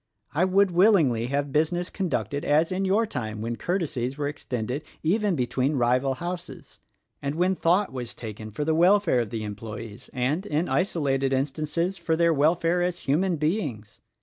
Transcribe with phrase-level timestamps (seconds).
[0.33, 4.83] I would willingly have busi ness conducted as in your time when courtesies were extended
[5.03, 6.79] even between rival houses,
[7.21, 11.99] and when thought was taken for the welfare of the employees and, in isolated instances,
[11.99, 13.99] for their welfare as human beings.